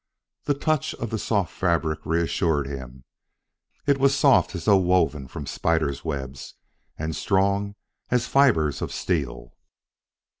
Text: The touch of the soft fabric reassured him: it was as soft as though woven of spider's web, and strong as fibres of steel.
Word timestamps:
The 0.45 0.55
touch 0.55 0.95
of 0.95 1.11
the 1.11 1.19
soft 1.19 1.53
fabric 1.53 2.07
reassured 2.07 2.65
him: 2.65 3.03
it 3.85 3.99
was 3.99 4.13
as 4.13 4.17
soft 4.17 4.55
as 4.55 4.65
though 4.65 4.75
woven 4.77 5.29
of 5.31 5.47
spider's 5.47 6.03
web, 6.03 6.35
and 6.97 7.15
strong 7.15 7.75
as 8.09 8.25
fibres 8.25 8.81
of 8.81 8.91
steel. 8.91 9.53